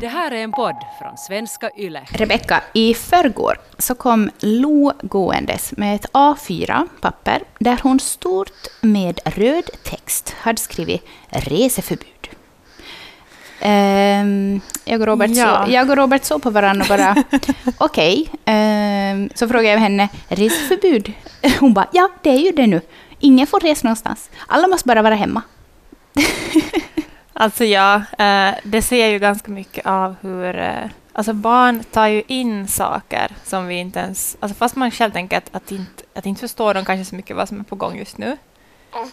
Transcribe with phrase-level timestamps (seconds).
[0.00, 2.02] Det här är en podd från svenska YLE.
[2.08, 9.70] Rebecka, i förrgår så kom Lo gåendes med ett A4-papper där hon stort med röd
[9.84, 12.08] text hade skrivit reseförbud.
[13.64, 15.64] Um, jag, och Robert Ja.
[15.66, 17.24] så, jag och Robert såg på varandra och bara
[17.78, 18.28] okej.
[18.44, 21.12] Ehm, så frågade jag henne, reseförbud?
[21.60, 22.80] Hon bara, ja det är ju det nu.
[23.20, 24.30] Ingen får resa någonstans.
[24.46, 25.42] Alla måste bara vara hemma.
[27.36, 30.58] Alltså ja, eh, det ser ju ganska mycket av hur...
[30.58, 34.36] Eh, alltså barn tar ju in saker som vi inte ens...
[34.40, 37.36] Alltså fast man själv tänker att, att, inte, att inte förstår de kanske så mycket
[37.36, 38.36] vad som är på gång just nu.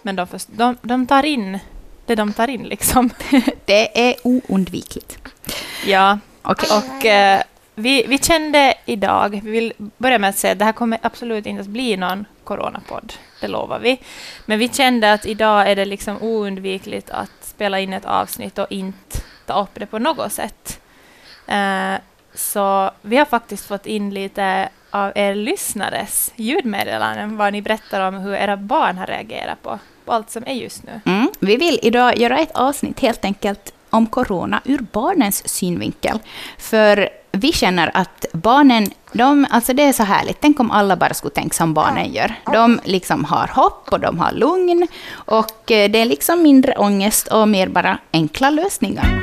[0.01, 1.59] Men de, först, de, de tar in
[2.05, 3.09] det de tar in liksom.
[3.65, 5.17] Det är oundvikligt.
[5.85, 6.69] Ja, Okej.
[6.77, 7.41] och eh,
[7.81, 11.45] vi, vi kände idag, vi vill börja med att säga att det här kommer absolut
[11.45, 13.99] inte att bli någon coronapodd, det lovar vi.
[14.45, 18.67] Men vi kände att idag är det liksom oundvikligt att spela in ett avsnitt och
[18.69, 20.81] inte ta upp det på något sätt.
[21.47, 21.93] Eh,
[22.33, 28.15] så vi har faktiskt fått in lite av er lyssnares ljudmeddelanden, vad ni berättar om
[28.15, 31.01] hur era barn har reagerat på, på allt som är just nu.
[31.05, 31.27] Mm.
[31.39, 36.19] Vi vill idag göra ett avsnitt helt enkelt om corona ur barnens synvinkel.
[36.57, 40.37] För vi känner att barnen, de, alltså det är så härligt.
[40.41, 42.33] Tänk om alla bara skulle tänka som barnen gör.
[42.45, 44.87] De liksom har hopp och de har lugn.
[45.13, 49.21] Och eh, det är liksom mindre ångest och mer bara enkla lösningar.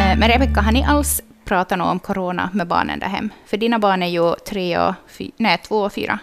[0.00, 3.30] Eh, Men Rebecka, har ni alls pratat något om corona med barnen där hem?
[3.46, 6.18] För dina barn är ju tre och fy, nej, två och fyra.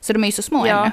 [0.00, 0.84] Så de är ju så små Ja.
[0.84, 0.92] ännu.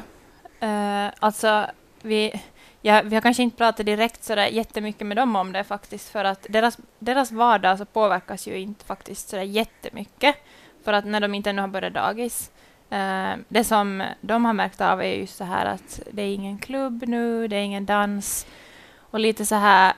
[1.06, 1.66] Eh, alltså,
[2.02, 2.42] vi,
[2.82, 6.10] ja, vi har kanske inte pratat direkt så där jättemycket med dem om det faktiskt,
[6.10, 10.36] för att deras, deras vardag så påverkas ju inte faktiskt så där jättemycket,
[10.84, 12.52] för att när de inte ännu har börjat dagis.
[12.90, 16.58] Eh, det som de har märkt av är just så här att det är ingen
[16.58, 18.48] klubb nu, det är ingen dans,
[19.12, 19.94] och lite så här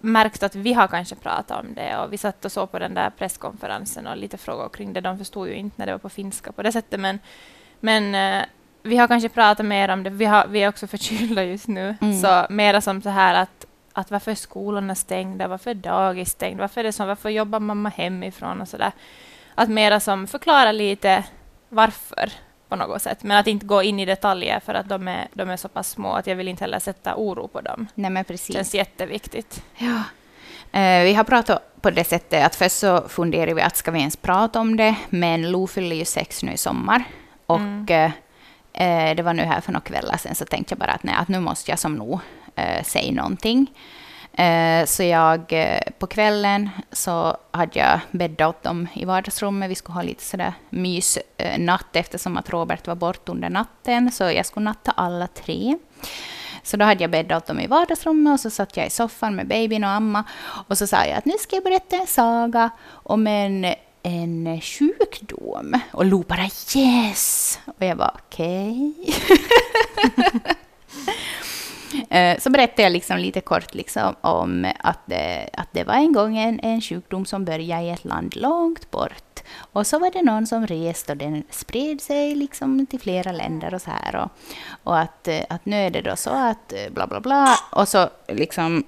[0.00, 2.94] märkt att vi har kanske pratat om det och vi satt och såg på den
[2.94, 5.00] där presskonferensen och lite frågor kring det.
[5.00, 7.18] De förstod ju inte när det var på finska på det sättet, men,
[7.80, 8.44] men eh,
[8.82, 10.10] vi har kanske pratat mer om det.
[10.10, 12.20] Vi, har, vi är också förkylda just nu, Mm.
[12.20, 16.60] så mera som så här att, att varför är skolorna stängda, varför är dagis stängt,
[16.60, 18.92] varför är det så, varför jobbar mamma hemifrån och så där.
[19.54, 21.24] Att mera som förklara lite
[21.68, 22.32] varför
[22.70, 25.50] på något sätt, men att inte gå in i detaljer för att de är, de
[25.50, 27.86] är så pass små att jag vill inte heller sätta oro på dem.
[27.94, 28.56] Nej, men Det precis.
[28.56, 29.62] känns jätteviktigt.
[29.76, 30.02] Ja.
[30.80, 33.98] Eh, vi har pratat på det sättet att först så funderade vi att ska vi
[33.98, 37.04] ens prata om det, men Lo fyller ju sex nu i sommar.
[37.46, 38.12] Och Mm.
[38.72, 41.14] eh, det var nu här för några kvällar sedan så tänkte jag bara att, nej,
[41.18, 42.20] att nu måste jag som Lo
[42.56, 43.66] eh, säga någonting.
[44.32, 49.70] Eh, så jag eh, på kvällen så hade jag bäddat åt dem i vardagsrummet.
[49.70, 54.10] Vi skulle ha lite sådär mys eh, natt eftersom att Robert var bort under natten.
[54.12, 55.76] Så jag skulle natta alla tre.
[56.62, 59.36] Så då hade jag bäddat åt dem i vardagsrummet och så satt jag i soffan
[59.36, 60.24] med babyn och amma.
[60.68, 65.80] Och så sa jag att nu ska jag berätta en saga om en, en sjukdom.
[65.92, 67.58] Och Lo bara yes!
[67.64, 68.94] Och jag bara okej.
[69.02, 70.54] Okay.
[72.10, 76.12] Eh, så berättade jag liksom lite kort liksom om att det, att det var en
[76.12, 79.40] gång en, en sjukdom som började i ett land långt bort.
[79.72, 83.74] Och så var det någon som reste och den spred sig liksom till flera länder
[83.74, 84.16] och så här.
[84.16, 84.30] Och,
[84.84, 87.56] och att, eh, att nu är det då så att eh, bla bla bla.
[87.70, 88.84] Och så liksom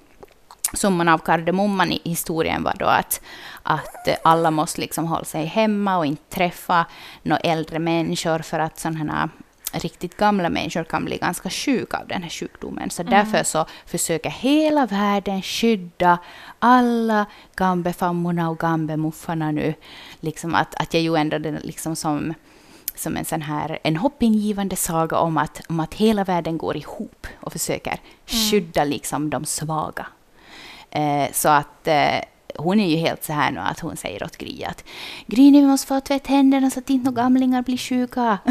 [0.74, 3.20] summan av kardemumman i historien var då att,
[3.62, 6.86] att alla måste liksom hålla sig hemma och inte träffa
[7.22, 9.28] några äldre människor för att sådana här
[9.72, 12.90] riktigt gamla människor kan bli ganska sjuka av den här sjukdomen.
[12.90, 16.18] Så därför så försöker hela världen skydda
[16.58, 19.74] alla gambefammorna och gambemuffarna nu.
[20.20, 22.34] Liksom att, att jag ju ändå den liksom som,
[22.94, 27.26] som en sån här en hoppingivande saga om att, om att hela världen går ihop
[27.40, 30.06] och försöker skydda liksom de svaga.
[30.90, 32.18] Eh, så att eh,
[32.58, 34.84] hon är ju helt så här nu att hon säger åt Gry att
[35.26, 38.38] Gry, vi måste få tvätta händerna så att inte några gamlingar blir sjuka.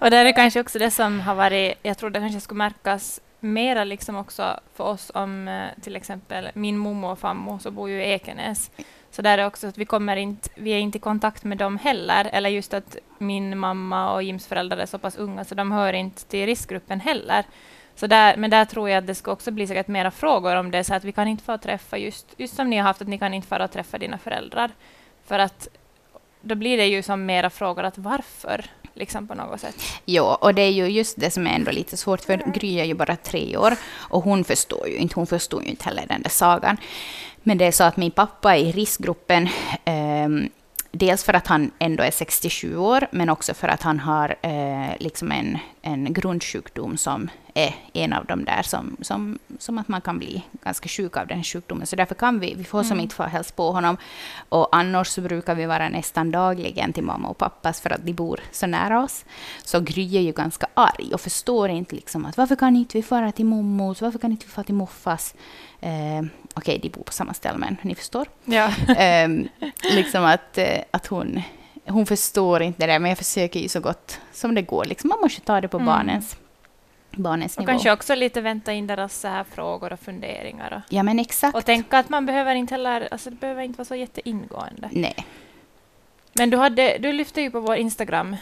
[0.00, 3.20] Och det är kanske också det som har varit, jag tror det kanske skulle märkas
[3.40, 7.88] mera liksom också för oss om eh, till exempel min mormor och farmor så bor
[7.88, 8.70] ju i Ekenäs.
[9.10, 11.78] Så där är också att vi kommer inte, vi är inte i kontakt med dem
[11.78, 15.72] heller, eller just att min mamma och Jims föräldrar är så pass unga så de
[15.72, 17.44] hör inte till riskgruppen heller.
[17.96, 20.70] Så där, men där tror jag att det ska också bli säkert mera frågor om
[20.70, 23.08] det, så att vi kan inte få träffa just, just som ni har haft, att
[23.08, 24.70] ni kan inte få träffa dina föräldrar.
[25.26, 25.68] För att
[26.40, 29.76] då blir det ju som mera frågor att varför, liksom på något sätt.
[30.04, 32.84] Jo, och det är ju just det som är ändå lite svårt, för Gry är
[32.84, 36.22] ju bara tre år och hon förstår ju inte, hon förstår ju inte heller den
[36.22, 36.76] där sagan.
[37.42, 39.48] Men det är så att min pappa är i riskgruppen
[39.84, 40.48] ehm,
[40.92, 44.96] dels för att han ändå är 67 år, men också för att han har eh,
[44.98, 50.00] liksom en, en grundsjukdom som är en av de där som, som, som att man
[50.00, 51.86] kan bli ganska sjuk av den här sjukdomen.
[51.86, 53.02] Så därför kan vi, vi får som mm.
[53.02, 53.96] inte få hälsa på honom.
[54.48, 58.12] Och annars så brukar vi vara nästan dagligen till mamma och pappas för att de
[58.12, 59.24] bor så nära oss.
[59.64, 63.02] Så Gry är ju ganska arg och förstår inte liksom att varför kan inte vi
[63.02, 65.34] fara till mommos, varför kan inte vi fara till moffas?
[65.80, 66.22] Eh,
[66.54, 68.28] Okej, okay, de bor på samma ställe, men ni förstår.
[68.44, 68.72] Ja.
[68.96, 69.28] eh,
[69.94, 71.42] liksom att, eh, att hon,
[71.86, 74.84] hon förstår inte det, men jag försöker ju så gott som det går.
[74.84, 75.86] Liksom man måste ta det på mm.
[75.86, 76.36] barnens
[77.12, 77.70] barnens och nivå.
[77.70, 80.72] kanske också lite vänta in deras så här frågor och funderingar.
[80.72, 81.56] Och, ja, men exakt.
[81.56, 84.88] Och tänka att man behöver inte heller, alltså det behöver inte vara så jätteingående.
[84.92, 85.26] Nej.
[86.32, 88.36] Men du, hade, du lyfte ju på vår Instagram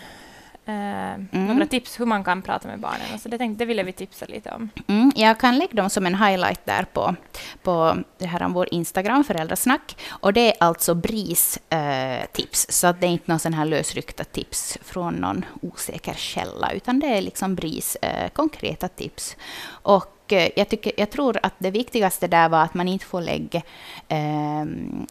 [1.32, 1.46] mm.
[1.46, 3.06] några tips hur man kan prata med barnen.
[3.12, 4.70] Alltså det, tänkte, det ville vi tipsa lite om.
[4.86, 7.14] Mm, jag kan lägga dem som en highlight där på,
[7.62, 9.96] på det här vår Instagram, Föräldrasnack.
[10.10, 13.64] Och det är alltså BRIS eh, tips, så att det är inte någon sån här
[13.64, 19.36] lösryckta tips från någon osäker källa, utan det är liksom BRIS eh, konkreta tips.
[19.70, 23.62] Och jag, tycker, jag tror att det viktigaste där var att man inte får lägga
[24.08, 24.64] eh,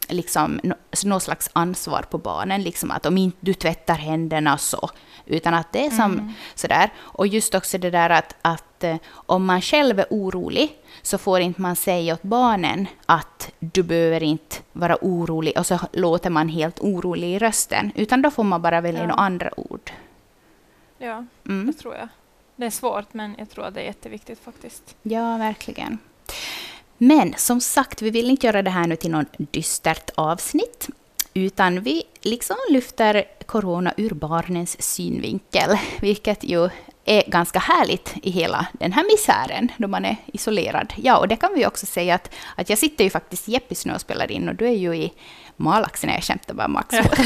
[0.08, 0.60] liksom,
[1.06, 2.64] något slags ansvar på barnen.
[2.64, 4.90] Liksom att om inte du tvättar händerna så
[5.30, 6.34] utan att det är som mm.
[6.56, 6.90] sådär.
[6.98, 11.40] Och just också det där att, att eh, om man själv är orolig så får
[11.40, 16.50] inte man säga åt barnen att du behöver inte vara orolig och så låter man
[16.50, 17.92] helt orolig i rösten.
[17.96, 19.08] Utan då får man bara välja ja.
[19.08, 19.92] några andra ord.
[20.98, 21.68] Ja, mm.
[21.68, 22.08] det tror jag.
[22.60, 24.96] Det är svårt, men jag tror att det är jätteviktigt faktiskt.
[25.04, 25.98] Ja, verkligen.
[26.98, 30.88] Men som sagt, vi vill inte göra det här nu till någon dystert avsnitt,
[31.34, 36.70] utan vi liksom lyfter corona ur barnens synvinkel, vilket ju
[37.10, 40.94] är ganska härligt i hela den här misären, då man är isolerad.
[40.98, 43.94] Ja, och det kan vi också säga att, att jag sitter ju faktiskt Jeppis nu
[43.94, 45.14] och spelar in, och du är ju i
[45.56, 46.96] Malaxen, jag skämtar bara Max.
[46.96, 47.04] Ja.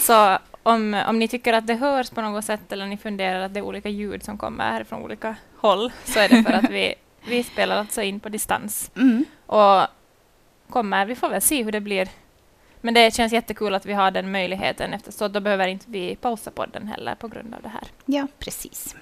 [0.00, 3.54] Så om, om ni tycker att det hörs på något sätt, eller ni funderar att
[3.54, 6.94] det är olika ljud som kommer från olika håll, så är det för att vi,
[7.24, 8.90] vi spelar alltså in på distans.
[8.96, 9.24] Mm.
[9.46, 9.86] Och
[10.70, 12.08] kommer, vi får väl se hur det blir
[12.86, 16.50] men det känns jättekul att vi har den möjligheten, eftersom då behöver inte vi pausa
[16.50, 17.82] podden heller på grund av det här.
[18.04, 18.96] Ja, precis.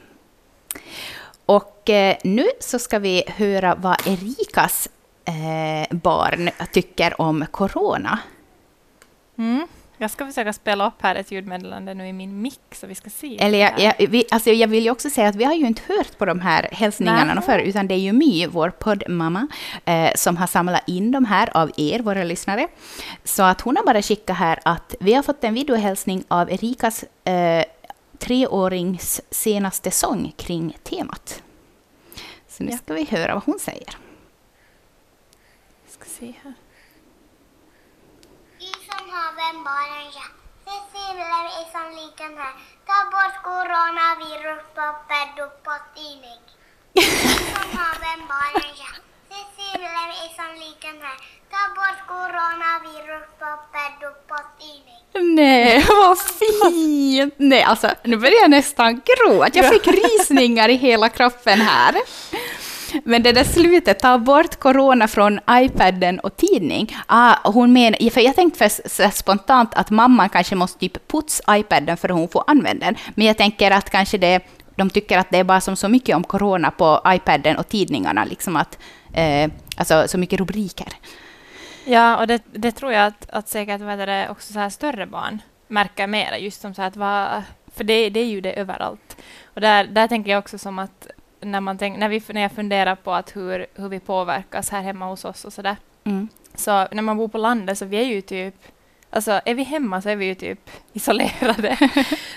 [1.46, 4.88] Och eh, nu så ska vi höra vad Erikas
[5.25, 8.19] eh, barn tycker om corona.
[9.38, 9.66] Mm.
[9.99, 13.11] Jag ska försöka spela upp här ett ljudmeddelande nu i min mick så vi ska
[13.11, 13.38] se.
[13.41, 15.82] Eller jag, jag, vi, alltså jag vill ju också säga att vi har ju inte
[15.88, 19.49] hört på de här hälsningarna förr, utan det är ju My, vår poddmamma,
[19.85, 22.69] eh, som har samlat in de här av er, våra lyssnare.
[23.25, 27.05] Så att hon har bara skickat här att vi har fått en videohälsning av Erikas
[27.25, 27.64] eh,
[28.19, 31.43] treårings senaste sång kring temat.
[32.49, 32.76] Så nu ja.
[32.76, 33.96] ska vi höra vad hon säger.
[35.85, 36.55] Jag ska se här
[39.40, 40.26] vem barnen ja.
[40.66, 42.55] Cecilia är som liten här.
[42.88, 45.26] Ta bort coronaviruspapper
[45.66, 46.43] på tidning.
[47.55, 48.93] Som har vem barnen ja.
[49.31, 51.19] Cecilia är som liten här.
[51.52, 53.93] Ta bort coronaviruspapper
[54.28, 55.02] på tidning.
[55.34, 57.34] Nej, vad fint!
[57.37, 59.50] Nej, alltså nu börjar jag nästan gråta.
[59.58, 61.94] Jag fick rysningar i hela kroppen här.
[63.05, 66.96] Men det där slutet, ta bort corona från iPaden och tidning.
[67.06, 71.96] Ah, hon men, för jag tänkte för spontant att mamman kanske måste typ putsa iPaden
[71.96, 72.96] för att hon får använda den.
[73.14, 74.41] Men jag tänker att kanske det,
[74.77, 78.24] de tycker att det är bara som så mycket om corona på iPaden och tidningarna,
[78.24, 78.79] liksom att,
[79.13, 80.89] eh, alltså så mycket rubriker.
[81.84, 85.06] Ja, och det, det tror jag att, att säkert vad det också så här större
[85.06, 87.43] barn märker mer, just som så att vad,
[87.77, 89.17] för det, det är ju det överallt.
[89.44, 91.06] Och där, där tänker jag också som att
[91.44, 94.82] när, man tänk, när, vi, när jag funderar på att hur, hur vi påverkas här
[94.82, 95.77] hemma hos oss och sådär.
[96.05, 96.29] Mm.
[96.55, 98.55] Så när man bor på landet så vi är ju typ
[99.10, 101.91] Alltså är vi hemma så är vi ju typ isolerade.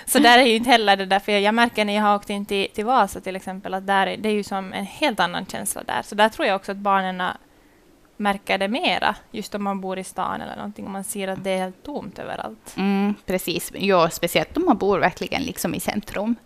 [0.06, 2.30] så där är ju inte heller det där, för jag märker när jag har åkt
[2.30, 5.20] in till, till Vasa till exempel, att där är, det är ju som en helt
[5.20, 6.02] annan känsla där.
[6.02, 7.22] Så där tror jag också att barnen
[8.16, 11.44] märker det mera, just om man bor i stan eller någonting, och man ser att
[11.44, 12.74] det är helt tomt överallt.
[12.76, 16.36] Mm, precis, ja, speciellt om man bor verkligen liksom i centrum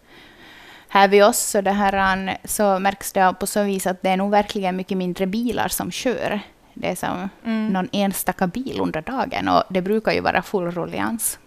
[0.92, 4.16] här vid oss så, det här, så märks det på så vis att det är
[4.16, 6.40] nog verkligen mycket mindre bilar som kör.
[6.74, 7.68] Det är som mm.
[7.68, 11.38] någon enstaka bil under dagen och det brukar ju vara full rullians.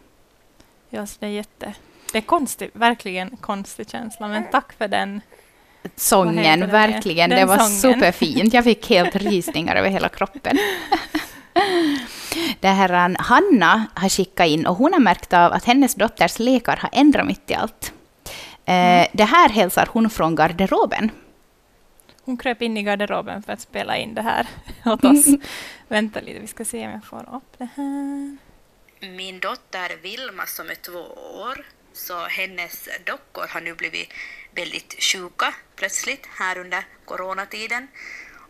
[0.89, 1.73] Ja, så det är jätte...
[2.11, 5.21] Det är konstigt, verkligen konstig känsla, men tack för den
[5.95, 7.29] sången, verkligen.
[7.29, 7.95] Den det var sången.
[7.95, 8.53] superfint.
[8.53, 10.57] Jag fick helt rysningar över hela kroppen.
[12.59, 16.77] Det här, Hanna har skickat in och hon har märkt av att hennes dotters lekar
[16.77, 17.91] har ändrat mitt i allt.
[18.65, 19.07] Mm.
[19.13, 21.12] Det här hälsar hon från garderoben.
[22.22, 24.48] Hon kröp in i garderoben för att spela in det här
[24.86, 25.27] åt oss.
[25.27, 25.41] Mm.
[25.88, 28.38] Vänta lite, vi ska se om jag får upp det här.
[29.00, 31.00] min dotter Vilma som är två
[31.41, 34.10] år, så hennes dockor har nu blivit
[34.55, 37.88] väldigt sjuka plötsligt här under coronatiden.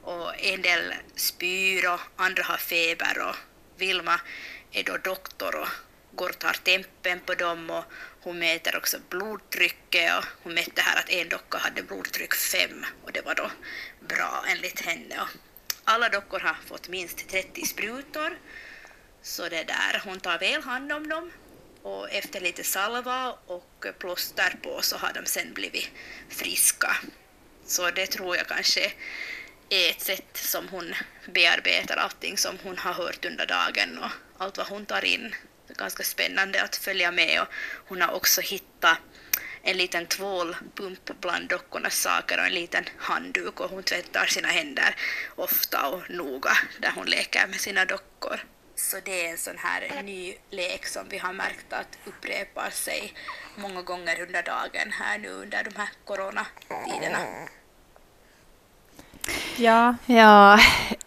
[0.01, 3.35] Och en del spyr och andra har feber och
[3.77, 4.19] Vilma
[4.71, 5.67] är då doktor och
[6.15, 7.83] går och tar tempen på dem och
[8.21, 13.11] hon mäter också blodtrycket och hon mätte här att en docka hade blodtryck 5 och
[13.11, 13.51] det var då
[14.07, 15.21] bra enligt henne.
[15.21, 15.29] Och
[15.83, 18.37] alla dockor har fått minst 30 sprutor
[19.21, 21.31] så det där, hon tar väl hand om dem
[21.81, 25.89] och efter lite salva och plåster på så har de sen blivit
[26.29, 26.97] friska.
[27.65, 28.93] Så det tror jag kanske
[29.69, 30.93] är ett sätt som hon
[31.25, 35.35] bearbetar allting som hon har hört under dagen och allt vad hon tar in.
[35.77, 37.47] Ganska spännande att följa med och
[37.87, 38.97] hon har också hittat
[39.61, 44.95] en liten tvålpump bland dockornas saker och en liten handduk och hon tvättar sina händer
[45.35, 48.39] ofta och noga där hon leker med sina dockor.
[48.75, 53.13] Så det är en sån här ny lek som vi har märkt att upprepar sig
[53.55, 57.17] många gånger under dagen här nu under de här coronatiderna.
[59.57, 60.59] Ja, Ja,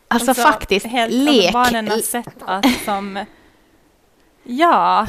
[0.09, 1.55] alltså, Alltså, faktiskt, helt, lek.
[1.55, 3.25] Alltså barnen sätt att som...
[4.50, 5.07] Ja.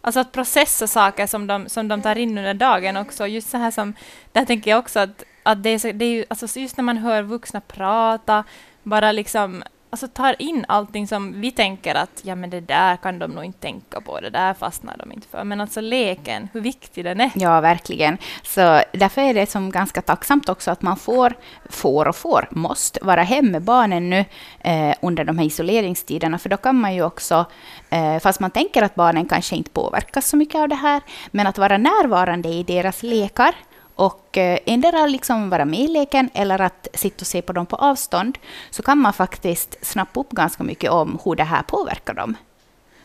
[0.00, 3.26] Alltså att processa saker som de, som de tar in under dagen också.
[3.26, 3.94] Just så här som...
[4.32, 6.84] Där tänker jag också att, att det, är så, det är ju, alltså just när
[6.84, 8.44] man hör vuxna prata,
[8.82, 13.18] bara liksom alltså tar in allting som vi tänker att ja men det där kan
[13.18, 15.44] de nog inte tänka på, det där fastnar de inte för.
[15.44, 17.30] Men alltså leken, hur viktig den är.
[17.34, 18.18] Ja, verkligen.
[18.42, 21.34] Så därför är det som ganska tacksamt också att man får,
[21.70, 24.24] får och får, måste vara hem med barnen nu
[24.60, 27.44] eh, under de här isoleringstiderna, för då kan man ju också,
[27.90, 31.46] eh, fast man tänker att barnen kanske inte påverkas så mycket av det här, men
[31.46, 33.54] att vara närvarande i deras lekar
[33.94, 37.66] och eh, endera liksom vara med i leken eller att sitta och se på dem
[37.66, 38.38] på avstånd,
[38.70, 42.36] så kan man faktiskt snappa upp ganska mycket om hur det här påverkar dem.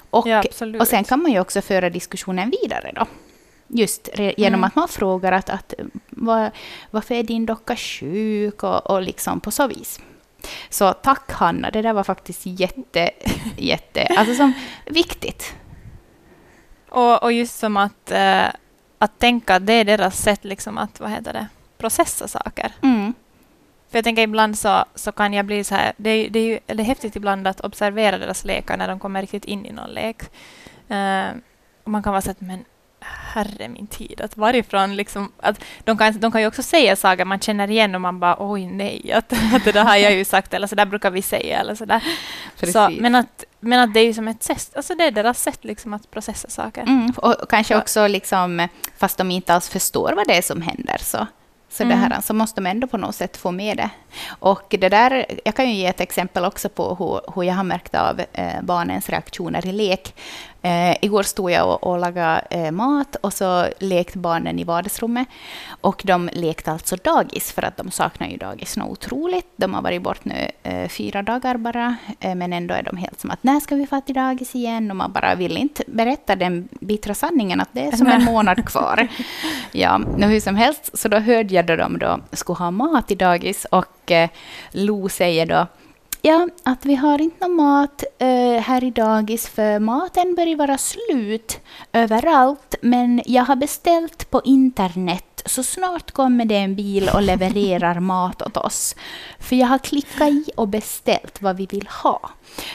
[0.10, 0.44] Och, Ja,
[0.80, 3.06] och sen kan man ju också föra diskussionen vidare då.
[3.68, 4.64] Just genom Mm.
[4.64, 5.74] att man frågar att, att
[6.10, 6.52] var,
[6.92, 10.00] varför är din docka sjuk och, och liksom på så vis.
[10.70, 13.10] Så tack Hanna, det där var faktiskt jätte,
[13.58, 14.54] jätte, alltså som
[14.86, 15.54] viktigt.
[16.90, 18.46] Och, och just som att, eh,
[18.98, 22.72] att tänka att det är deras sätt liksom att, vad heter det, processa saker.
[22.82, 23.14] Mm.
[23.90, 26.44] För jag tänker ibland så, så kan jag bli så här, det är, det är
[26.44, 29.72] ju det är häftigt ibland att observera deras lekar när de kommer riktigt in i
[29.72, 30.22] någon lek.
[30.88, 31.28] Eh,
[31.84, 32.66] och man kan vara så att, men
[33.00, 37.26] herre min tid, att varifrån liksom, att de kan, de kan ju också säga saker
[37.26, 40.26] man känner igen och man bara oj nej, att, att det där har jag ju
[40.26, 42.04] sagt eller så där brukar vi säga eller så där.
[42.74, 45.42] Så, men, att, men att det är ju som ett sätt, alltså det är deras
[45.42, 46.82] sätt liksom att processa saker.
[46.82, 47.80] Mm, och kanske Ja.
[47.80, 51.28] också, liksom, fast de inte alls förstår vad det är som händer, så,
[51.70, 52.12] så, det Mm.
[52.12, 53.90] här, så måste de ändå på något sätt få med det.
[54.40, 57.64] Och det där, jag kan ju ge ett exempel också på hur, hur jag har
[57.64, 60.16] märkt av eh, barnens reaktioner i lek.
[60.68, 65.28] Eh, igår stod jag och, och lagade eh, mat och så lekte barnen i vardagsrummet.
[65.82, 69.48] Och de lekte alltså dagis, för att de saknar ju dagis något otroligt.
[69.56, 73.22] De har varit bort nu eh, fyra dagar bara, eh, men ändå är de helt
[73.22, 74.92] som att när ska vi få till dagis igen?
[74.92, 78.66] Och man bara vill inte berätta den bittra sanningen att det är som en månad
[78.66, 79.08] kvar.
[79.72, 83.16] Ja, hur som helst, så då hörde jag då de då skulle ha mat i
[83.16, 84.30] dagis och eh,
[84.72, 85.68] Lo säger då
[86.28, 90.78] Ja, att vi har inte någon mat eh, här i dagis för maten börjar vara
[90.78, 91.60] slut
[91.94, 92.76] överallt.
[92.82, 98.42] Men jag har beställt på internet så snart kommer det en bil och levererar mat
[98.42, 98.96] åt oss.
[99.40, 102.30] För jag har klickat i och beställt vad vi vill ha.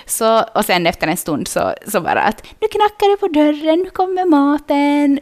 [0.06, 3.78] Så, och sen efter en stund så, så bara att nu knackar det på dörren,
[3.78, 5.20] nu kommer maten.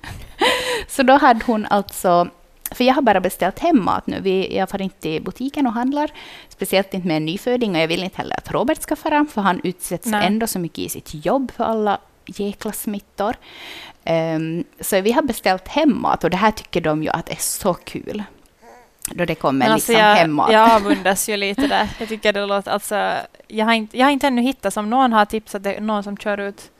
[0.88, 2.28] så då hade hon alltså
[2.70, 4.20] för jag har bara beställt hem mat nu.
[4.20, 6.10] Vi, jag får inte till butiken och handlar.
[6.48, 7.74] Speciellt inte med en nyföding.
[7.74, 9.26] Och jag vill inte heller att Robert ska fara.
[9.30, 10.26] För han utsätts Nej.
[10.26, 13.36] ändå så mycket i sitt jobb för alla jäkla smittor.
[14.04, 16.24] Ehm, så vi har beställt hem mat.
[16.24, 18.22] Och det här tycker de ju att är så kul.
[19.10, 20.52] Då det kommer Men alltså liksom jag, hemmat.
[20.52, 21.88] jag avundas ju lite där.
[21.98, 23.12] Jag tycker det låter, alltså,
[23.48, 26.16] jag har inte, jag har inte ännu hittat, som någon har tipsat, det någon som
[26.16, 26.70] kör ut,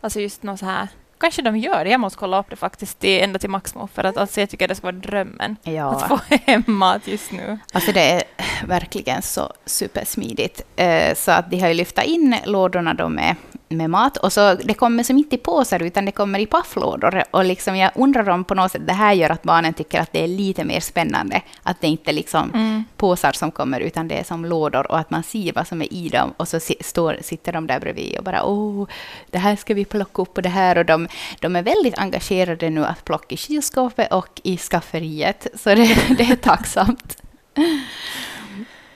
[0.00, 3.00] alltså just något så här, kanske de gör det, jag måste kolla upp det faktiskt,
[3.00, 5.56] det ända till Maxmo, för att alltså, jag tycker det ska vara drömmen.
[5.62, 5.90] Ja.
[5.90, 7.58] Att få hem mat just nu.
[7.72, 8.22] Alltså det är
[8.66, 10.62] verkligen så supersmidigt.
[10.76, 13.34] Eh, Så att de har ju lyft in lådorna då med,
[13.68, 14.16] med mat.
[14.16, 17.22] Och så det kommer som inte i påsar utan det kommer i pafflådor.
[17.30, 20.12] Och liksom jag undrar om på något sätt det här gör att barnen tycker att
[20.12, 21.42] det är lite mer spännande.
[21.62, 22.84] Att det inte liksom Mm.
[22.96, 25.92] påsar som kommer utan det är som lådor och att man ser vad som är
[25.92, 26.32] i dem.
[26.36, 28.86] Och så står, sitter de där bredvid och bara åh,
[29.30, 30.78] det här ska vi plocka upp och det här.
[30.78, 31.08] Och de,
[31.40, 35.46] de är väldigt engagerade nu att plocka i kylskåpet och i skafferiet.
[35.54, 37.22] Så det, det är tacksamt.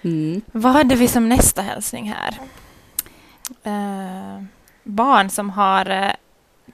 [0.02, 0.40] Mm.
[0.52, 2.38] Vad hade vi som nästa hälsning här?
[3.64, 4.42] Eh,
[4.88, 6.10] barn som har eh,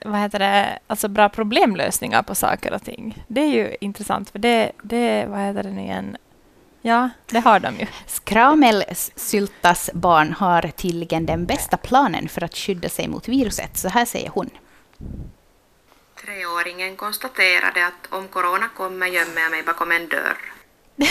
[0.05, 3.23] vad heter det, alltså bra problemlösningar på saker och ting.
[3.27, 6.17] Det är ju intressant, för det, det vad heter det nu igen,
[6.85, 7.87] Ja, det har de ju.
[8.07, 13.77] Skramelsyltas barn har tydligen den bästa planen för att skydda sig mot viruset.
[13.77, 14.49] Så här säger hon.
[16.25, 20.37] Treåringen konstaterade att om corona kommer gömmer jag mig bakom en dörr.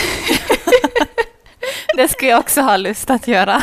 [1.97, 3.63] det skulle jag också ha lust att göra.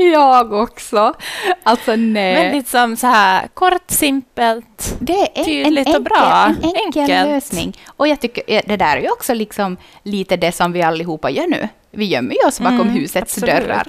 [0.00, 1.14] Jag också.
[1.62, 2.34] Alltså nej.
[2.34, 6.54] Väldigt som så här kort, simpelt, det är tydligt en enkel, och bra.
[6.62, 7.28] En enkel Enkelt.
[7.28, 7.78] lösning.
[7.86, 11.46] Och jag tycker det där är ju också liksom lite det som vi allihopa gör
[11.46, 11.68] nu.
[11.90, 13.54] Vi gömmer ju oss bakom mm, husets absolut.
[13.54, 13.86] dörrar.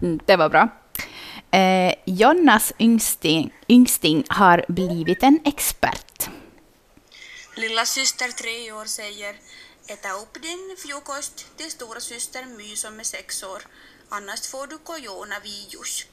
[0.26, 0.68] Det var bra.
[1.50, 6.30] Eh, Jonas yngsting, yngsting har blivit en expert.
[7.56, 9.34] Lilla syster tre år säger
[9.86, 13.62] Äta upp din frukost till stora syster My som är sex år.
[14.14, 16.06] Annars får du coronavirus.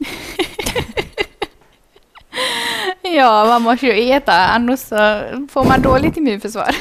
[3.17, 4.79] ja, man måste ju äta, annars
[5.49, 6.75] får man dåligt immunförsvar.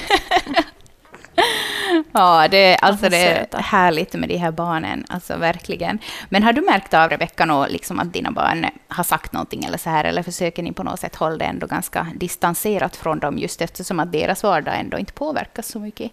[2.13, 5.99] ja, det, alltså det är härligt med de här barnen, alltså verkligen.
[6.29, 9.91] Men har du märkt av, Rebecka, liksom att dina barn har sagt någonting eller så
[9.91, 13.61] här, eller försöker ni på något sätt hålla det ändå ganska distanserat från dem, just
[13.61, 16.13] eftersom att deras vardag ändå inte påverkas så mycket?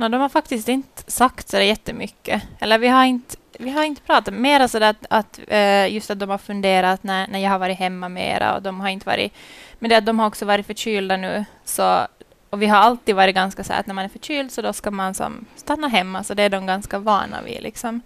[0.00, 2.42] No, de har faktiskt inte sagt så jättemycket.
[2.58, 4.34] Eller vi har inte, vi har inte pratat.
[4.34, 7.78] Mer så att, att eh, just att de har funderat när, när jag har varit
[7.78, 9.32] hemma mera och de har inte varit...
[9.78, 11.44] Men det att de har också varit förkylda nu.
[11.64, 12.06] Så,
[12.50, 14.90] och vi har alltid varit ganska så att när man är förkyld så då ska
[14.90, 16.24] man som stanna hemma.
[16.24, 17.62] Så det är de ganska vana vid.
[17.62, 18.00] Liksom.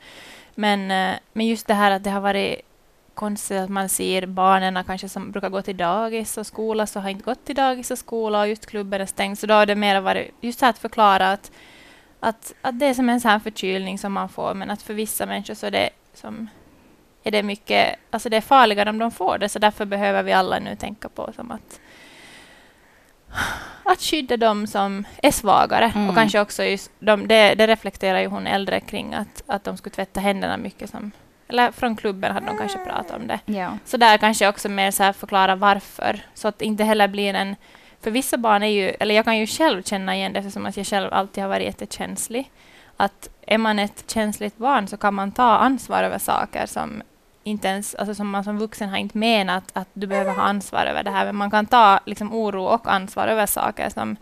[0.54, 2.60] Men, eh, men just det här att det har varit
[3.14, 7.10] konstigt att man ser barnen kanske som brukar gå till dagis och skola så har
[7.10, 9.38] inte gått till dagis och skola och just klubben är stängd.
[9.38, 11.50] Så då har det mer varit just här att förklara att
[12.24, 15.26] att, att det är som en sån förkylning som man får, men att för vissa
[15.26, 16.48] människor så är det, som,
[17.22, 20.32] är det mycket, alltså det är farligare om de får det, så därför behöver vi
[20.32, 21.80] alla nu tänka på som att
[23.84, 25.92] att skydda dem som är svagare.
[25.94, 26.08] Mm.
[26.08, 29.76] Och kanske också just de, det, det, reflekterar ju hon äldre kring, att, att de
[29.76, 30.90] skulle tvätta händerna mycket.
[30.90, 31.12] Som,
[31.48, 33.40] eller från klubben hade de kanske pratat om det.
[33.44, 33.78] Ja.
[33.84, 37.56] Så där kanske också mer så förklara varför, så att det inte heller blir en
[38.04, 40.76] för vissa barn är ju, eller jag kan ju själv känna igen det eftersom att
[40.76, 42.50] jag själv alltid har varit jättekänslig.
[42.96, 47.02] Att är man ett känsligt barn så kan man ta ansvar över saker som
[47.44, 50.86] inte ens, alltså som man som vuxen har inte menat att du behöver ha ansvar
[50.86, 51.24] över det här.
[51.26, 54.16] Men man kan ta liksom oro och ansvar över saker som,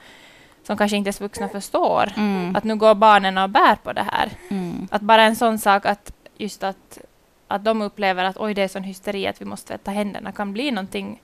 [0.66, 2.12] som kanske inte ens vuxna förstår.
[2.16, 2.56] Mm.
[2.56, 4.30] Att nu går barnen och bär på det här.
[4.50, 4.88] Mm.
[4.90, 6.98] Att bara en sån sak att just att,
[7.48, 10.52] att de upplever att oj, det är sån hysteri att vi måste tvätta händerna kan
[10.52, 11.20] bli någonting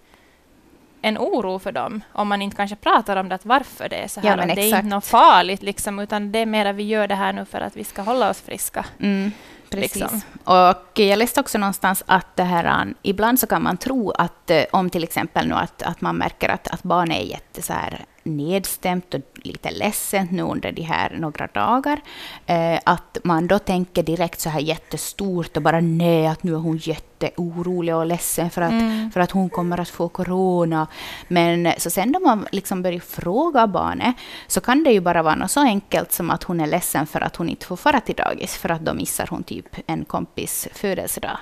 [1.02, 4.08] en oro för dem, om man inte kanske pratar om det, att varför det är
[4.08, 4.28] så här.
[4.28, 7.14] Ja, det är inte något farligt, liksom, utan det är mer att vi gör det
[7.14, 8.84] här nu för att vi ska hålla oss friska.
[9.00, 9.32] Mm,
[9.70, 9.96] precis.
[9.96, 10.20] Liksom.
[10.44, 14.64] Och jag läste också någonstans att det här, ibland så kan man tro att eh,
[14.72, 18.04] om till exempel nu att, att man märker att, att barn är jätte så här
[18.22, 22.00] nedstämt och lite ledsen nu under de här några dagar.
[22.46, 26.58] Eh, att man då tänker direkt så här jättestort och bara nej, att nu är
[26.58, 29.10] hon jätteorolig och ledsen för att, mm.
[29.10, 30.86] för att hon kommer att få corona.
[31.28, 35.34] Men så sen när man liksom börjar fråga barnet så kan det ju bara vara
[35.34, 38.14] något så enkelt som att hon är ledsen för att hon inte får fara till
[38.14, 41.38] dagis för att då missar hon typ en kompis födelsedag.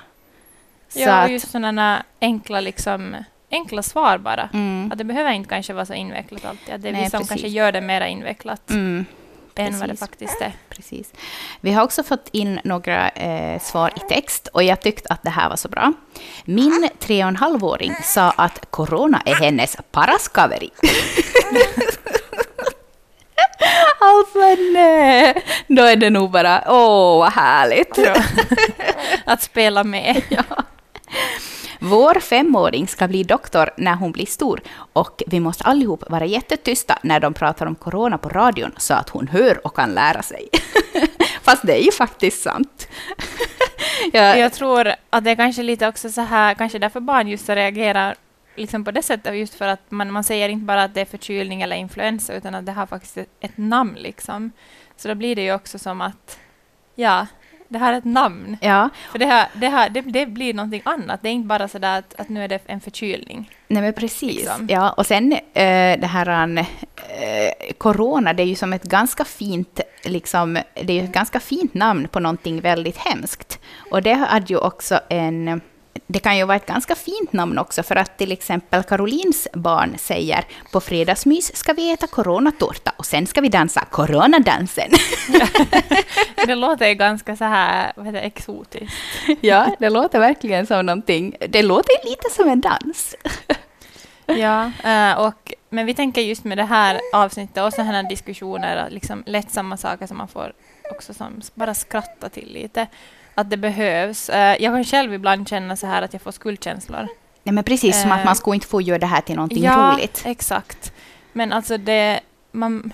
[0.93, 3.15] Ja, och just sådana enkla liksom
[3.51, 4.49] enkla svar bara.
[4.53, 4.91] Mm.
[4.91, 6.73] Att det behöver inte kanske vara så invecklat alltid.
[6.73, 7.29] Att det är Nej, vi som precis.
[7.29, 8.69] kanske gör det mer invecklat.
[8.69, 9.05] Mm.
[9.59, 10.51] Än vad det faktiskt är.
[10.69, 11.13] Precis.
[11.61, 15.29] Vi har också fått in några eh, svar i text och jag tyckte att det
[15.29, 15.93] här var så bra.
[16.45, 20.69] Min tre och en halvåring sa att corona är hennes paraskaveri.
[23.99, 24.39] alltså
[24.73, 27.99] nej, då är det nog bara åh vad härligt.
[29.25, 30.21] att spela med.
[30.29, 30.43] ja.
[31.79, 34.61] Vår femåring ska bli doktor när hon blir stor
[34.93, 39.09] och vi måste allihop vara jättetysta när de pratar om corona på radion så att
[39.09, 40.49] hon hör och kan lära sig.
[41.41, 42.87] Fast det är ju faktiskt sant.
[44.13, 47.49] jag, jag tror att det är kanske lite också så här, kanske därför barn just
[47.49, 48.15] reagerar
[48.57, 51.05] liksom på det sättet, just för att man, man säger inte bara att det är
[51.05, 53.95] förkylning eller influensa, utan att det har faktiskt ett, ett namn.
[53.97, 54.51] Liksom.
[54.97, 56.39] Så då blir det ju också som att,
[56.95, 57.27] ja,
[57.67, 58.57] det här är ett namn.
[58.61, 58.89] Ja.
[59.11, 61.19] För det, här, det, här, det, det blir någonting annat.
[61.21, 63.51] Det är inte bara så där att, att nu är det en förkylning.
[63.67, 64.35] Nej, men precis.
[64.35, 64.67] Liksom.
[64.69, 66.65] Ja, och sen äh, det här äh,
[67.77, 72.07] corona, det är ju som ett ganska fint, liksom, det är ett ganska fint namn
[72.07, 73.59] på någonting väldigt hemskt.
[73.91, 75.61] Och det hade ju också en
[76.07, 79.95] det kan ju vara ett ganska fint namn också, för att till exempel Karolins barn
[79.97, 84.91] säger på fredagsmys ska vi äta coronatårta och sen ska vi dansa coronadansen.
[86.47, 88.95] Det låter ju ganska så här, vad heter exotiskt.
[89.41, 91.35] ja, det låter verkligen som någonting.
[91.49, 93.15] Det låter lite som en dans.
[94.29, 99.23] Ja, eh, och, men vi tänker just med det här avsnittet och sådana diskussioner, liksom
[99.25, 100.53] lättsamma saker som man får
[100.91, 102.87] också som bara skratta till lite,
[103.37, 104.29] att det behövs.
[104.29, 107.07] Eh, Jag kan själv ibland känna så här att jag får skuldkänslor.
[107.43, 109.63] Nej, men precis som att Eh, man skulle inte få göra det här till någonting
[109.63, 110.23] ja, roligt.
[110.25, 110.93] exakt.
[111.33, 112.19] Men alltså det...
[112.51, 112.93] Man,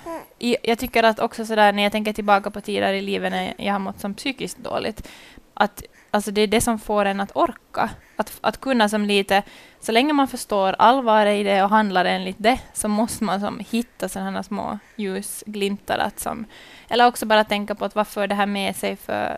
[0.63, 3.73] jag tycker att också sådär när jag tänker tillbaka på tider i livet när jag
[3.73, 5.07] har mått som psykiskt dåligt,
[5.53, 7.89] att alltså det är det som får en att orka.
[8.15, 9.43] Att, att kunna som lite,
[9.79, 13.59] så länge man förstår allvaret i det och handlar enligt det, så måste man som
[13.69, 15.97] hitta sådana små ljusglimtar.
[15.97, 16.45] Att som,
[16.89, 19.37] eller också bara tänka på att vad för det här med sig för,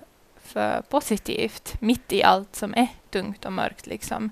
[0.56, 3.88] för positivt, mitt i allt som är tungt och mörkt.
[3.88, 4.30] Liksom.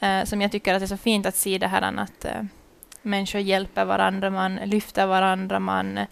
[0.00, 2.42] Eh, som jag tycker att det är så fint att se det här att eh,
[3.02, 6.06] människor hjälper varandra, man lyfter varandra, man eh,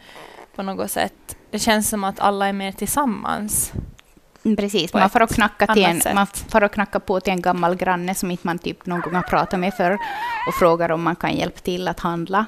[0.55, 1.37] på något sätt...
[1.51, 3.73] Det känns som att alla är mer tillsammans.
[4.45, 6.15] Mm, Precis, man får, att knacka till en, sätt.
[6.15, 9.15] man får att knacka på till en gammal granne som inte man typ någon gång
[9.15, 9.93] har pratat med för
[10.49, 12.47] och frågar om man kan hjälpa till att handla.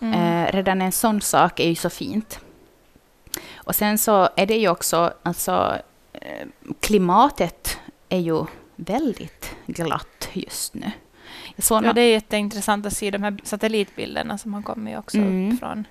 [0.00, 0.14] Mm.
[0.14, 2.40] Eh, redan en sån sak är ju så fint.
[3.56, 5.78] Och sen så är det ju också, alltså
[6.80, 8.44] klimatet är ju
[8.76, 10.90] väldigt glatt just nu.
[11.86, 15.48] Ja, det är jätteintressant att se de här satellitbilderna som har kommit också Mm.
[15.48, 15.84] uppifrån.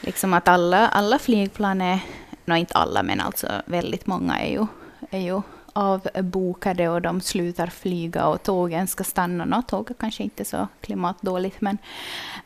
[0.00, 1.98] liksom att alla, alla flygplan är,
[2.44, 4.66] nå inte alla, men alltså väldigt många är ju,
[5.10, 9.44] är ju avbokade och de slutar flyga och tågen ska stanna.
[9.44, 11.78] Nå, tåget kanske inte är så klimatdåligt, men,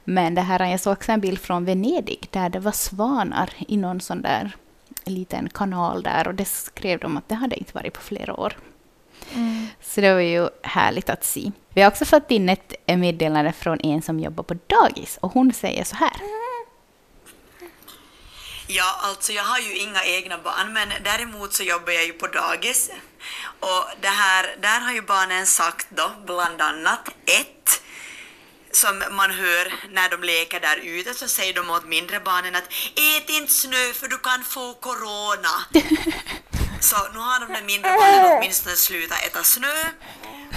[0.04, 3.76] men det här, jag såg också en bild från Venedig där det var svanar i
[3.76, 4.56] någon sån där
[5.06, 8.56] liten kanal där och det skrev de att det hade inte varit på flera år.
[9.80, 11.52] Så det var ju härligt att se.
[11.68, 15.52] Vi har också fått in ett meddelande från en som jobbar på dagis och hon
[15.52, 16.12] säger så här.
[18.66, 22.26] Ja, alltså jag har ju inga egna barn, men däremot så jobbar jag ju på
[22.26, 22.90] dagis.
[23.60, 27.82] Och det här, där har ju barnen sagt då, bland annat ett,
[28.76, 32.68] som man hör när de leker där ute, så säger de åt mindre barnen att
[32.96, 35.54] ät inte snö för du kan få corona.
[36.80, 39.76] Så nu har de där mindre barnen åtminstone slutat äta snö.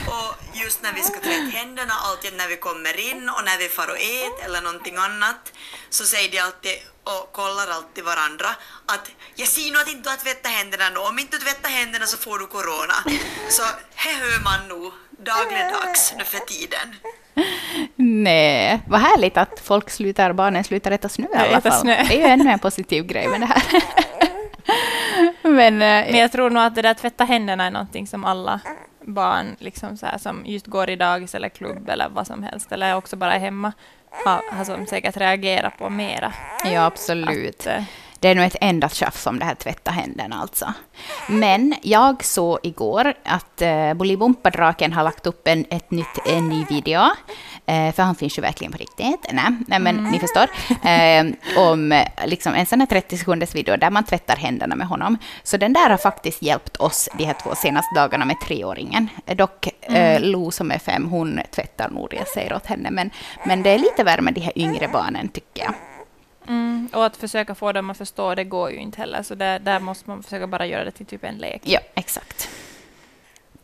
[0.08, 3.70] Och just när vi ska tvätta händerna, alltid när vi kommer in och när vi
[3.70, 5.54] far och ät eller någonting annat,
[5.90, 6.78] så säger de alltid
[7.12, 8.50] och kollar alltid varandra
[8.86, 11.70] att jag ser nu att inte du har tvättat händerna nu, om inte du tvättar
[11.70, 12.98] händerna så får du corona.
[13.50, 13.64] Så
[13.96, 14.94] här hör man nog
[15.32, 16.88] dagligdags nu för tiden.
[17.96, 21.82] Nej, vad härligt att folk slutar, barnen slutar äta snö i alla fall.
[21.82, 22.04] snö.
[22.10, 23.64] Det är ju ännu en positiv grej med det här.
[25.42, 28.60] Men, eh, Men jag tror nog att det där tvätta händerna är någonting som alla
[29.02, 32.72] barn liksom så här, som just går i dagis eller klubb eller vad som helst,
[32.72, 33.74] eller också bara hemma,
[34.12, 36.34] har, har som säkert reagerat på mera.
[36.64, 37.60] ja, absolut.
[37.60, 37.84] Att, eh,
[38.20, 40.74] Det är nog ett enda tjafs om det här tvätta händerna alltså.
[41.28, 46.66] Men jag såg igår att eh, Bolibompa-draken har lagt upp en, ett nytt, en ny
[46.70, 47.02] video.
[47.66, 49.28] Eh, för han finns ju verkligen på riktigt.
[49.32, 50.48] Nej, nej men ni förstår.
[50.84, 51.26] Eh,
[51.58, 55.18] om eh, liksom en sån här 30 sekunders video där man tvättar händerna med honom.
[55.44, 59.10] Så den där har faktiskt hjälpt oss de här två senaste dagarna med treåringen.
[59.26, 62.92] Eh, Dock eh, Lo som är fem, hon tvättar nog, jag säger åt henne.
[62.92, 63.10] Men,
[63.46, 65.74] men det är lite värre med de här yngre barnen tycker jag
[66.48, 69.60] mm, och att försöka få dem att förstå, det går ju inte heller, så där,
[69.60, 71.62] där måste man försöka bara göra det till typ en lek.
[71.64, 72.50] Ja, exakt.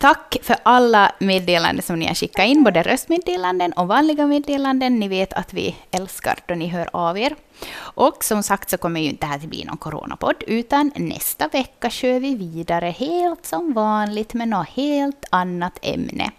[0.03, 4.99] Tack för alla meddelanden som ni har skickat in, både röstmeddelanden och vanliga meddelanden.
[4.99, 7.35] Ni vet att vi älskar då ni hör av er.
[7.75, 11.47] Och som sagt så kommer ju inte det här att bli någon coronapodd, utan nästa
[11.47, 16.31] vecka kör vi vidare helt som vanligt med något helt annat ämne.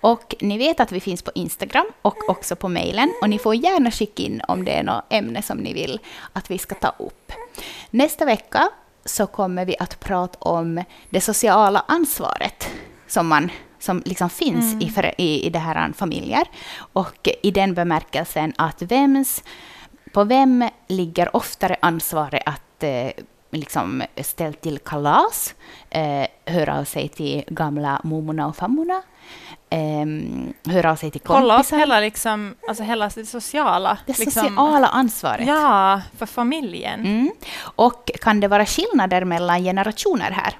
[0.00, 3.54] Och ni vet att vi finns på Instagram och också på mejlen, och ni får
[3.54, 6.00] gärna skicka in om det är något ämne som ni vill
[6.32, 7.32] att vi ska ta upp.
[7.90, 8.68] Nästa vecka
[9.04, 12.68] så kommer vi att prata om det sociala ansvaret
[13.08, 16.46] som, man, som liksom finns i, för, i, i det här familjer.
[16.92, 19.42] Och i den bemärkelsen att vems,
[20.12, 23.10] på vem ligger oftare ansvaret att eh,
[23.50, 25.54] liksom ställa till kalas,
[25.90, 29.02] eh, höra av sig till gamla mormorna och fammorna,
[29.70, 31.78] eh, höra av sig till Kolla upp kompisar.
[31.78, 33.98] hela, liksom, alltså hela det sociala.
[34.06, 35.46] det liksom, sociala ansvaret.
[35.46, 37.00] Ja, för familjen.
[37.00, 37.30] Mm.
[37.60, 40.54] Och kan det vara skillnader mellan generationer här?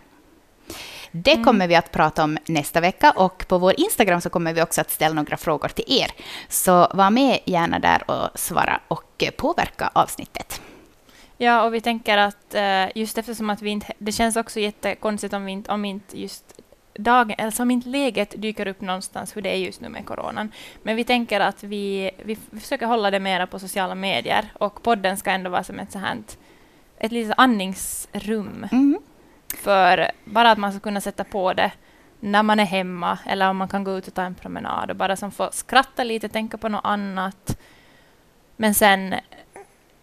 [1.11, 1.45] Det Mm.
[1.45, 4.81] kommer vi att prata om nästa vecka och på vår Instagram så kommer vi också
[4.81, 6.11] att ställa några frågor till er.
[6.49, 10.61] Så var med gärna där och svara och påverka avsnittet.
[11.37, 13.93] Ja, och vi tänker att eh, just eftersom att vi inte...
[13.99, 16.45] Det känns också jättekonstigt om vi inte, om inte just
[16.95, 20.53] dagen, eller som inte läget dyker upp någonstans hur det är just nu med coronan.
[20.83, 24.83] Men vi tänker att vi, vi, vi försöker hålla det mera på sociala medier och
[24.83, 26.17] podden ska ändå vara som ett så här,
[26.99, 28.67] ett litet andningsrum.
[28.73, 28.99] Mm.
[29.59, 31.71] För bara att man ska kunna sätta på det
[32.21, 34.97] när man är hemma eller om man kan gå ut och ta en promenad och
[34.97, 37.59] bara som få skratta lite, tänka på något annat.
[38.57, 39.15] Men sen,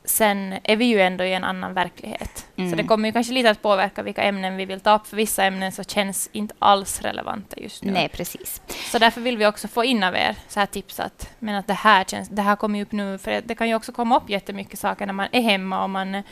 [0.03, 2.47] sen är vi ju ändå i en annan verklighet.
[2.55, 2.69] Mm.
[2.69, 5.07] Så det kommer ju kanske lite att påverka vilka ämnen vi vill ta upp.
[5.07, 7.91] För vissa ämnen så känns inte alls relevanta just nu.
[7.91, 8.61] Nej, precis.
[8.91, 11.67] Så därför vill vi också få in av er så här tips att, men att
[11.67, 13.17] det här, känns, det här kommer upp nu.
[13.17, 16.23] För det kan ju också komma upp jättemycket saker när man är hemma och man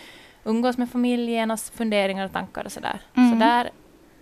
[0.46, 3.02] umgås med familjen och funderingar och tankar och sådär.
[3.18, 3.32] Mm.
[3.32, 3.70] Så där,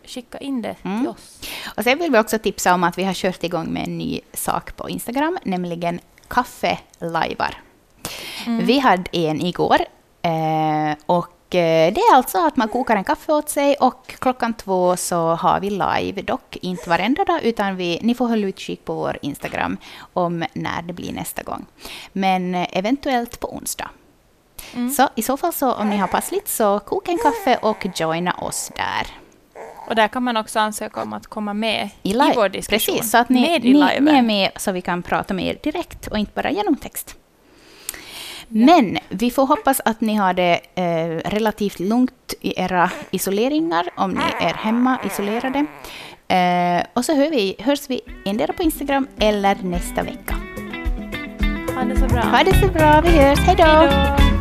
[0.05, 0.99] skicka in det Mm.
[0.99, 1.41] till oss.
[1.77, 4.19] Och sen vill vi också tipsa om att vi har kört igång med en ny
[4.33, 7.55] sak på Instagram, nämligen kaffe-lajvar.
[8.47, 8.65] Mm.
[8.65, 9.77] Vi hade en igår.
[10.21, 14.53] Eh, och eh, det är alltså att man kokar en kaffe åt sig och klockan
[14.53, 18.85] två så har vi live, dock inte varenda dag, utan vi, ni får hålla utkik
[18.85, 19.77] på vår Instagram
[20.13, 21.65] om när det blir nästa gång.
[22.13, 23.89] Men eh, eventuellt på onsdag.
[24.73, 24.89] Mm.
[24.89, 28.33] Så i så fall så om ni har passligt så koka en kaffe och joina
[28.33, 29.07] oss där.
[29.87, 32.33] Och där kan man också ansöka om att komma med i, I, live.
[32.35, 32.95] vår diskussion.
[32.95, 35.45] Precis, så att ni, med i ni, ni är med så vi kan prata med
[35.45, 37.15] er direkt och inte bara genom text.
[38.47, 44.11] Men vi får hoppas att ni har det eh, relativt lugnt i era isoleringar, om
[44.11, 45.65] ni är hemma isolerade.
[46.27, 50.35] Eh, och så hör vi, hörs vi endera på Instagram eller nästa vecka.
[51.75, 52.21] Ha det så bra.
[52.21, 53.39] Ha det så bra, vi hörs!
[53.39, 54.40] Hej då!